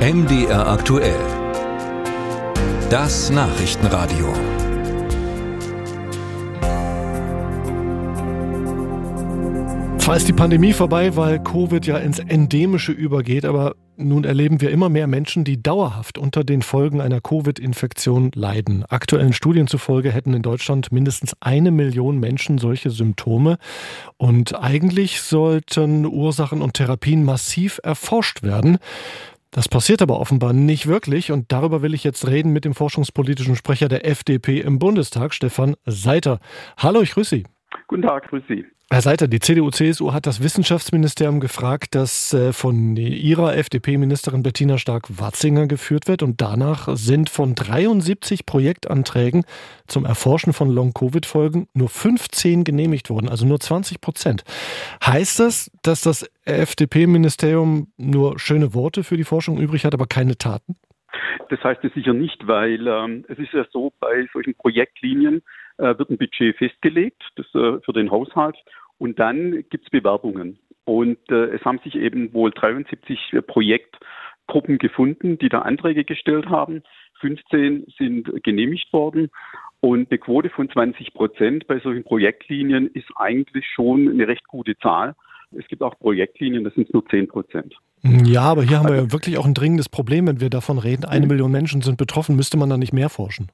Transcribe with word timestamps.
MDR 0.00 0.66
aktuell. 0.66 1.20
Das 2.88 3.28
Nachrichtenradio. 3.28 4.32
Zwar 9.98 10.16
ist 10.16 10.26
die 10.26 10.32
Pandemie 10.32 10.72
vorbei, 10.72 11.14
weil 11.16 11.38
Covid 11.38 11.86
ja 11.86 11.98
ins 11.98 12.18
Endemische 12.18 12.92
übergeht, 12.92 13.44
aber 13.44 13.74
nun 13.98 14.24
erleben 14.24 14.62
wir 14.62 14.70
immer 14.70 14.88
mehr 14.88 15.06
Menschen, 15.06 15.44
die 15.44 15.62
dauerhaft 15.62 16.16
unter 16.16 16.42
den 16.42 16.62
Folgen 16.62 17.02
einer 17.02 17.20
Covid-Infektion 17.20 18.30
leiden. 18.34 18.86
Aktuellen 18.88 19.34
Studien 19.34 19.66
zufolge 19.66 20.10
hätten 20.10 20.32
in 20.32 20.40
Deutschland 20.40 20.90
mindestens 20.90 21.36
eine 21.40 21.70
Million 21.70 22.18
Menschen 22.18 22.56
solche 22.56 22.88
Symptome. 22.88 23.58
Und 24.16 24.58
eigentlich 24.58 25.20
sollten 25.20 26.06
Ursachen 26.06 26.62
und 26.62 26.74
Therapien 26.74 27.22
massiv 27.22 27.78
erforscht 27.82 28.42
werden. 28.42 28.78
Das 29.50 29.68
passiert 29.68 30.00
aber 30.00 30.20
offenbar 30.20 30.52
nicht 30.52 30.86
wirklich 30.86 31.32
und 31.32 31.50
darüber 31.50 31.82
will 31.82 31.92
ich 31.94 32.04
jetzt 32.04 32.26
reden 32.28 32.52
mit 32.52 32.64
dem 32.64 32.74
forschungspolitischen 32.74 33.56
Sprecher 33.56 33.88
der 33.88 34.06
FDP 34.06 34.60
im 34.60 34.78
Bundestag, 34.78 35.34
Stefan 35.34 35.74
Seiter. 35.84 36.38
Hallo, 36.76 37.00
ich 37.00 37.12
grüße 37.12 37.36
Sie. 37.36 37.44
Guten 37.86 38.02
Tag, 38.02 38.28
grüße 38.28 38.46
Sie. 38.48 38.66
Herr 38.92 39.02
Seiter, 39.02 39.28
die 39.28 39.38
CDU-CSU 39.38 40.12
hat 40.12 40.26
das 40.26 40.42
Wissenschaftsministerium 40.42 41.38
gefragt, 41.38 41.94
das 41.94 42.34
äh, 42.34 42.52
von 42.52 42.96
ihrer 42.96 43.56
FDP-Ministerin 43.56 44.42
Bettina 44.42 44.78
Stark-Watzinger 44.78 45.68
geführt 45.68 46.08
wird. 46.08 46.24
Und 46.24 46.40
danach 46.40 46.88
sind 46.96 47.30
von 47.30 47.54
73 47.54 48.46
Projektanträgen 48.46 49.44
zum 49.86 50.04
Erforschen 50.04 50.52
von 50.52 50.70
Long-Covid-Folgen 50.70 51.68
nur 51.72 51.88
15 51.88 52.64
genehmigt 52.64 53.10
worden, 53.10 53.28
also 53.28 53.46
nur 53.46 53.60
20 53.60 54.00
Prozent. 54.00 54.42
Heißt 55.06 55.38
das, 55.38 55.70
dass 55.84 56.00
das 56.00 56.28
FDP-Ministerium 56.44 57.92
nur 57.96 58.40
schöne 58.40 58.74
Worte 58.74 59.04
für 59.04 59.16
die 59.16 59.22
Forschung 59.22 59.58
übrig 59.58 59.84
hat, 59.84 59.94
aber 59.94 60.06
keine 60.06 60.36
Taten? 60.36 60.74
Das 61.48 61.62
heißt 61.62 61.84
es 61.84 61.94
sicher 61.94 62.12
nicht, 62.12 62.44
weil 62.48 62.88
ähm, 62.88 63.24
es 63.28 63.38
ist 63.38 63.52
ja 63.52 63.64
so, 63.70 63.92
bei 64.00 64.26
solchen 64.32 64.54
Projektlinien 64.56 65.42
wird 65.98 66.10
ein 66.10 66.18
Budget 66.18 66.56
festgelegt 66.56 67.22
das, 67.36 67.46
äh, 67.54 67.80
für 67.84 67.92
den 67.92 68.10
Haushalt 68.10 68.56
und 68.98 69.18
dann 69.18 69.64
gibt 69.70 69.84
es 69.84 69.90
Bewerbungen. 69.90 70.58
Und 70.84 71.18
äh, 71.30 71.54
es 71.54 71.64
haben 71.64 71.80
sich 71.84 71.94
eben 71.94 72.32
wohl 72.32 72.50
73 72.50 73.36
Projektgruppen 73.46 74.78
gefunden, 74.78 75.38
die 75.38 75.48
da 75.48 75.60
Anträge 75.60 76.04
gestellt 76.04 76.48
haben. 76.48 76.82
15 77.20 77.86
sind 77.96 78.42
genehmigt 78.42 78.92
worden. 78.92 79.30
Und 79.80 80.10
eine 80.10 80.18
Quote 80.18 80.50
von 80.50 80.68
20 80.68 81.14
Prozent 81.14 81.66
bei 81.66 81.78
solchen 81.80 82.04
Projektlinien 82.04 82.88
ist 82.88 83.08
eigentlich 83.16 83.66
schon 83.74 84.08
eine 84.08 84.28
recht 84.28 84.46
gute 84.46 84.76
Zahl. 84.78 85.14
Es 85.56 85.66
gibt 85.68 85.82
auch 85.82 85.98
Projektlinien, 85.98 86.64
das 86.64 86.74
sind 86.74 86.92
nur 86.92 87.06
10 87.06 87.28
Prozent. 87.28 87.74
Ja, 88.02 88.42
aber 88.42 88.62
hier 88.62 88.78
haben 88.78 88.88
wir 88.88 88.96
ja 88.96 89.12
wirklich 89.12 89.36
auch 89.38 89.46
ein 89.46 89.54
dringendes 89.54 89.88
Problem, 89.88 90.26
wenn 90.26 90.40
wir 90.40 90.50
davon 90.50 90.78
reden. 90.78 91.04
Eine 91.04 91.26
mhm. 91.26 91.32
Million 91.32 91.50
Menschen 91.50 91.82
sind 91.82 91.98
betroffen, 91.98 92.36
müsste 92.36 92.56
man 92.56 92.70
da 92.70 92.76
nicht 92.76 92.92
mehr 92.92 93.08
forschen? 93.08 93.50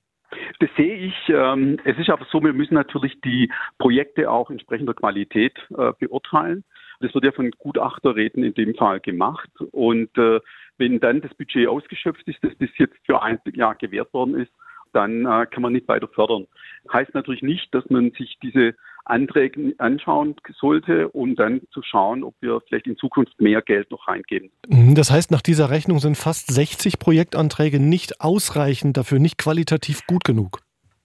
Das 0.58 0.70
sehe 0.76 0.96
ich. 0.96 1.14
Ähm, 1.28 1.78
es 1.84 1.98
ist 1.98 2.08
aber 2.08 2.26
so, 2.30 2.42
wir 2.42 2.52
müssen 2.52 2.74
natürlich 2.74 3.20
die 3.20 3.50
Projekte 3.78 4.30
auch 4.30 4.50
entsprechender 4.50 4.94
Qualität 4.94 5.54
äh, 5.76 5.92
beurteilen. 5.98 6.64
Das 7.00 7.12
wird 7.14 7.24
ja 7.24 7.32
von 7.32 7.50
Gutachterräten 7.50 8.42
in 8.42 8.54
dem 8.54 8.74
Fall 8.74 9.00
gemacht. 9.00 9.50
Und 9.72 10.16
äh, 10.16 10.40
wenn 10.78 10.98
dann 11.00 11.20
das 11.20 11.34
Budget 11.34 11.68
ausgeschöpft 11.68 12.26
ist, 12.26 12.42
das 12.42 12.54
bis 12.54 12.70
jetzt 12.78 12.96
für 13.04 13.22
ein 13.22 13.38
Jahr 13.52 13.74
gewährt 13.74 14.12
worden 14.14 14.34
ist, 14.34 14.52
dann 14.92 15.26
äh, 15.26 15.46
kann 15.46 15.62
man 15.62 15.74
nicht 15.74 15.88
weiter 15.88 16.08
fördern. 16.08 16.46
Heißt 16.90 17.12
natürlich 17.12 17.42
nicht, 17.42 17.74
dass 17.74 17.88
man 17.90 18.12
sich 18.12 18.38
diese 18.42 18.74
Anträge 19.06 19.74
anschauen 19.78 20.36
sollte, 20.58 21.08
um 21.08 21.36
dann 21.36 21.62
zu 21.70 21.82
schauen, 21.82 22.24
ob 22.24 22.34
wir 22.40 22.60
vielleicht 22.66 22.86
in 22.86 22.96
Zukunft 22.96 23.40
mehr 23.40 23.62
Geld 23.62 23.90
noch 23.90 24.06
reingeben. 24.08 24.50
Mhm, 24.68 24.94
das 24.94 25.10
heißt, 25.10 25.30
nach 25.30 25.42
dieser 25.42 25.70
Rechnung 25.70 25.98
sind 25.98 26.16
fast 26.16 26.52
60 26.52 26.98
Projektanträge 26.98 27.80
nicht 27.80 28.20
ausreichend, 28.20 28.96
dafür 28.96 29.18
nicht 29.18 29.38
qualitativ 29.38 30.06
gut 30.06 30.24
genug. 30.24 30.60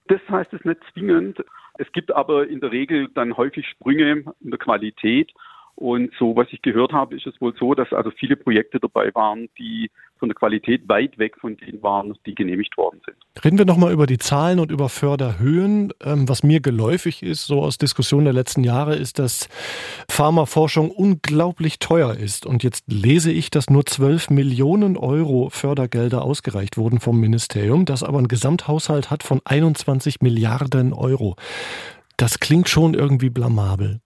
Das 0.08 0.20
heißt 0.28 0.52
es 0.52 0.64
nicht 0.64 0.80
zwingend. 0.92 1.38
Es 1.78 1.90
gibt 1.92 2.14
aber 2.14 2.48
in 2.48 2.60
der 2.60 2.70
Regel 2.70 3.08
dann 3.14 3.36
häufig 3.36 3.66
Sprünge 3.66 4.24
in 4.40 4.50
der 4.50 4.58
Qualität 4.58 5.32
und 5.74 6.12
so, 6.18 6.36
was 6.36 6.46
ich 6.52 6.62
gehört 6.62 6.92
habe, 6.92 7.16
ist 7.16 7.26
es 7.26 7.40
wohl 7.40 7.54
so, 7.58 7.74
dass 7.74 7.92
also 7.92 8.10
viele 8.10 8.36
Projekte 8.36 8.78
dabei 8.78 9.12
waren, 9.14 9.48
die 9.58 9.90
von 10.18 10.28
der 10.28 10.36
Qualität 10.36 10.88
weit 10.88 11.18
weg 11.18 11.36
von 11.40 11.56
denen 11.56 11.82
waren, 11.82 12.16
die 12.26 12.34
genehmigt 12.36 12.76
worden 12.76 13.00
sind. 13.04 13.16
Reden 13.44 13.58
wir 13.58 13.64
nochmal 13.64 13.92
über 13.92 14.06
die 14.06 14.18
Zahlen 14.18 14.60
und 14.60 14.70
über 14.70 14.88
Förderhöhen. 14.88 15.92
Ähm, 16.04 16.28
was 16.28 16.44
mir 16.44 16.60
geläufig 16.60 17.24
ist, 17.24 17.46
so 17.46 17.62
aus 17.62 17.78
Diskussionen 17.78 18.26
der 18.26 18.34
letzten 18.34 18.62
Jahre, 18.62 18.94
ist, 18.94 19.18
dass 19.18 19.48
Pharmaforschung 20.08 20.92
unglaublich 20.92 21.80
teuer 21.80 22.14
ist. 22.14 22.46
Und 22.46 22.62
jetzt 22.62 22.84
lese 22.92 23.32
ich, 23.32 23.50
dass 23.50 23.68
nur 23.68 23.84
12 23.84 24.30
Millionen 24.30 24.96
Euro 24.96 25.48
Fördergelder 25.50 26.22
ausgereicht 26.22 26.76
wurden 26.76 27.00
vom 27.00 27.18
Ministerium, 27.18 27.86
das 27.86 28.04
aber 28.04 28.18
einen 28.18 28.28
Gesamthaushalt 28.28 29.10
hat 29.10 29.24
von 29.24 29.40
21 29.44 30.20
Milliarden 30.20 30.92
Euro. 30.92 31.34
Das 32.16 32.38
klingt 32.38 32.68
schon 32.68 32.94
irgendwie 32.94 33.30
blamabel. 33.30 34.00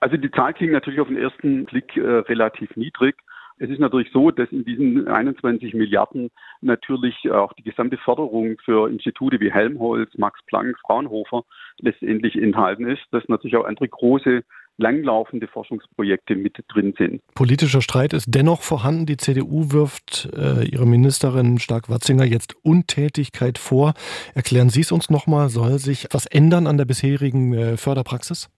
Also 0.00 0.16
die 0.16 0.30
Zahl 0.30 0.54
klingt 0.54 0.72
natürlich 0.72 1.00
auf 1.00 1.08
den 1.08 1.16
ersten 1.16 1.64
Blick 1.64 1.96
äh, 1.96 2.00
relativ 2.00 2.76
niedrig. 2.76 3.16
Es 3.58 3.70
ist 3.70 3.80
natürlich 3.80 4.10
so, 4.12 4.30
dass 4.30 4.50
in 4.52 4.64
diesen 4.64 5.08
21 5.08 5.72
Milliarden 5.72 6.30
natürlich 6.60 7.30
auch 7.30 7.54
die 7.54 7.62
gesamte 7.62 7.96
Förderung 7.96 8.58
für 8.62 8.90
Institute 8.90 9.40
wie 9.40 9.50
Helmholtz, 9.50 10.12
Max 10.18 10.38
Planck, 10.46 10.76
Fraunhofer 10.80 11.42
letztendlich 11.80 12.36
enthalten 12.36 12.86
ist, 12.86 13.02
dass 13.12 13.26
natürlich 13.28 13.56
auch 13.56 13.64
andere 13.64 13.88
große 13.88 14.42
langlaufende 14.78 15.48
Forschungsprojekte 15.48 16.36
mit 16.36 16.62
drin 16.68 16.92
sind. 16.98 17.22
Politischer 17.34 17.80
Streit 17.80 18.12
ist 18.12 18.26
dennoch 18.28 18.60
vorhanden. 18.60 19.06
Die 19.06 19.16
CDU 19.16 19.72
wirft 19.72 20.28
äh, 20.36 20.64
ihre 20.66 20.86
Ministerin 20.86 21.58
Stark-Watzinger 21.58 22.24
jetzt 22.24 22.54
Untätigkeit 22.62 23.56
vor. 23.56 23.94
Erklären 24.34 24.68
Sie 24.68 24.82
es 24.82 24.92
uns 24.92 25.08
nochmal. 25.08 25.48
Soll 25.48 25.78
sich 25.78 26.08
was 26.10 26.26
ändern 26.26 26.66
an 26.66 26.76
der 26.76 26.84
bisherigen 26.84 27.54
äh, 27.54 27.76
Förderpraxis? 27.78 28.50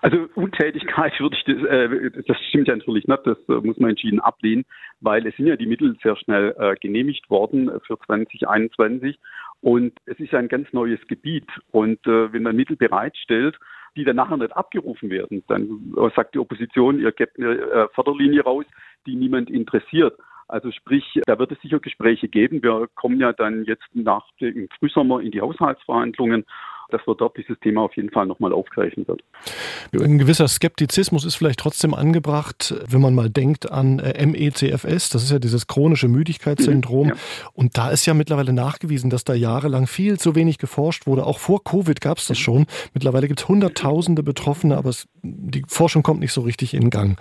Also 0.00 0.28
Untätigkeit 0.34 1.18
würde 1.18 1.36
ich 1.36 1.44
das, 1.44 1.62
äh, 1.64 2.22
das 2.26 2.36
stimmt 2.48 2.68
ja 2.68 2.76
natürlich 2.76 3.06
nicht, 3.06 3.26
das 3.26 3.38
äh, 3.48 3.54
muss 3.54 3.78
man 3.78 3.90
entschieden 3.90 4.20
ablehnen, 4.20 4.64
weil 5.00 5.26
es 5.26 5.36
sind 5.36 5.46
ja 5.46 5.56
die 5.56 5.66
Mittel 5.66 5.96
sehr 6.02 6.16
schnell 6.16 6.54
äh, 6.58 6.76
genehmigt 6.76 7.28
worden 7.30 7.70
für 7.86 7.98
2021 8.06 9.18
und 9.60 9.92
es 10.06 10.18
ist 10.20 10.34
ein 10.34 10.48
ganz 10.48 10.72
neues 10.72 11.00
Gebiet 11.08 11.48
und 11.72 12.06
äh, 12.06 12.32
wenn 12.32 12.44
man 12.44 12.54
Mittel 12.54 12.76
bereitstellt, 12.76 13.58
die 13.96 14.04
dann 14.04 14.16
nachher 14.16 14.36
nicht 14.36 14.56
abgerufen 14.56 15.10
werden, 15.10 15.42
dann 15.48 15.94
äh, 15.96 16.10
sagt 16.14 16.34
die 16.34 16.38
Opposition, 16.38 17.00
ihr 17.00 17.10
gebt 17.10 17.38
eine 17.38 17.54
äh, 17.54 17.88
Förderlinie 17.94 18.42
raus, 18.42 18.66
die 19.06 19.16
niemand 19.16 19.50
interessiert. 19.50 20.16
Also 20.46 20.70
sprich, 20.70 21.20
da 21.26 21.38
wird 21.38 21.52
es 21.52 21.60
sicher 21.60 21.78
Gespräche 21.80 22.28
geben. 22.28 22.62
Wir 22.62 22.88
kommen 22.94 23.20
ja 23.20 23.32
dann 23.32 23.64
jetzt 23.64 23.84
nach 23.92 24.24
dem 24.40 24.68
Frühsommer 24.78 25.20
in 25.20 25.30
die 25.30 25.42
Haushaltsverhandlungen 25.42 26.46
dass 26.90 27.06
wir 27.06 27.14
dort 27.14 27.36
dieses 27.36 27.58
Thema 27.60 27.82
auf 27.82 27.96
jeden 27.96 28.10
Fall 28.10 28.26
nochmal 28.26 28.52
aufgreifen 28.52 29.06
wird. 29.06 29.22
Ein 29.92 30.18
gewisser 30.18 30.48
Skeptizismus 30.48 31.24
ist 31.24 31.34
vielleicht 31.34 31.60
trotzdem 31.60 31.94
angebracht, 31.94 32.74
wenn 32.88 33.00
man 33.00 33.14
mal 33.14 33.30
denkt 33.30 33.70
an 33.70 33.98
äh, 33.98 34.24
MECFS, 34.24 35.10
das 35.10 35.22
ist 35.22 35.30
ja 35.30 35.38
dieses 35.38 35.66
chronische 35.66 36.08
Müdigkeitssyndrom. 36.08 37.08
Mhm, 37.08 37.12
ja. 37.12 37.16
Und 37.52 37.76
da 37.76 37.90
ist 37.90 38.06
ja 38.06 38.14
mittlerweile 38.14 38.52
nachgewiesen, 38.52 39.10
dass 39.10 39.24
da 39.24 39.34
jahrelang 39.34 39.86
viel 39.86 40.18
zu 40.18 40.34
wenig 40.34 40.58
geforscht 40.58 41.06
wurde. 41.06 41.26
Auch 41.26 41.38
vor 41.38 41.62
Covid 41.62 42.00
gab 42.00 42.18
es 42.18 42.26
das 42.26 42.38
schon. 42.38 42.66
Mittlerweile 42.94 43.28
gibt 43.28 43.40
es 43.40 43.48
Hunderttausende 43.48 44.22
Betroffene, 44.22 44.76
aber 44.76 44.90
es, 44.90 45.06
die 45.22 45.64
Forschung 45.66 46.02
kommt 46.02 46.20
nicht 46.20 46.32
so 46.32 46.42
richtig 46.42 46.74
in 46.74 46.90
Gang. 46.90 47.18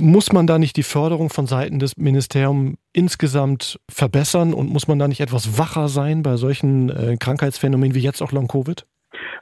Muss 0.00 0.32
man 0.32 0.46
da 0.46 0.58
nicht 0.58 0.76
die 0.76 0.82
Förderung 0.82 1.30
von 1.30 1.46
Seiten 1.46 1.78
des 1.78 1.96
Ministeriums 1.96 2.76
insgesamt 2.98 3.78
verbessern 3.88 4.52
und 4.52 4.70
muss 4.70 4.88
man 4.88 4.98
da 4.98 5.06
nicht 5.06 5.20
etwas 5.20 5.56
wacher 5.56 5.86
sein 5.86 6.24
bei 6.24 6.36
solchen 6.36 6.90
äh, 6.90 7.16
Krankheitsphänomenen 7.16 7.94
wie 7.94 8.00
jetzt 8.00 8.20
auch 8.20 8.32
Long-Covid? 8.32 8.84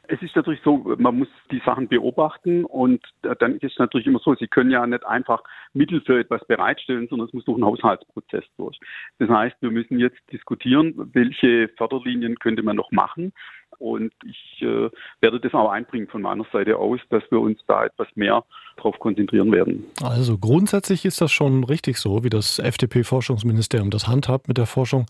Es 0.09 0.23
ist 0.23 0.37
natürlich 0.37 0.61
so, 0.63 0.95
man 0.99 1.19
muss 1.19 1.29
die 1.51 1.61
Sachen 1.65 1.89
beobachten 1.89 2.65
und 2.65 3.01
dann 3.23 3.57
ist 3.57 3.73
es 3.73 3.79
natürlich 3.79 4.07
immer 4.07 4.21
so, 4.21 4.35
Sie 4.37 4.47
können 4.47 4.71
ja 4.71 4.87
nicht 4.87 5.05
einfach 5.05 5.43
Mittel 5.73 6.01
für 6.03 6.21
etwas 6.21 6.47
bereitstellen, 6.47 7.09
sondern 7.09 7.27
es 7.27 7.35
muss 7.35 7.45
durch 7.45 7.57
einen 7.57 7.65
Haushaltsprozess 7.65 8.45
durch. 8.57 8.79
Das 9.19 9.29
heißt, 9.29 9.57
wir 9.61 9.71
müssen 9.71 9.99
jetzt 9.99 10.21
diskutieren, 10.31 10.95
welche 11.13 11.69
Förderlinien 11.77 12.39
könnte 12.39 12.63
man 12.63 12.77
noch 12.77 12.93
machen. 12.93 13.33
Und 13.79 14.13
ich 14.25 14.63
äh, 14.63 14.91
werde 15.21 15.41
das 15.41 15.55
auch 15.55 15.71
einbringen 15.71 16.09
von 16.09 16.23
meiner 16.23 16.45
Seite 16.53 16.77
aus, 16.77 17.01
dass 17.11 17.23
wir 17.31 17.41
uns 17.41 17.59
da 17.67 17.85
etwas 17.85 18.09
mehr 18.15 18.45
darauf 18.77 18.99
konzentrieren 18.99 19.53
werden. 19.53 19.85
Also 20.03 20.39
grundsätzlich 20.39 21.05
ist 21.05 21.21
das 21.21 21.33
schon 21.33 21.65
richtig 21.65 21.99
so, 21.99 22.25
wie 22.25 22.31
das 22.31 22.59
FDP-Forschungsministerium 22.59 23.91
das 23.91 24.07
handhabt 24.07 24.49
mit 24.49 24.59
der 24.59 24.67
Forschung. 24.67 25.07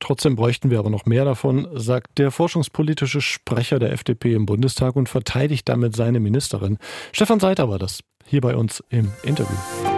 Trotzdem 0.00 0.36
bräuchten 0.36 0.70
wir 0.70 0.78
aber 0.78 0.90
noch 0.90 1.06
mehr 1.06 1.24
davon, 1.24 1.68
sagt 1.72 2.18
der 2.18 2.30
forschungspolitische 2.30 3.20
Sprecher 3.20 3.78
der 3.78 3.92
FDP 3.92 4.34
im 4.34 4.46
Bundestag 4.46 4.96
und 4.96 5.08
verteidigt 5.08 5.68
damit 5.68 5.94
seine 5.94 6.20
Ministerin. 6.20 6.78
Stefan 7.12 7.40
Seiter 7.40 7.68
war 7.68 7.78
das 7.78 8.00
hier 8.26 8.40
bei 8.40 8.56
uns 8.56 8.82
im 8.90 9.12
Interview. 9.22 9.93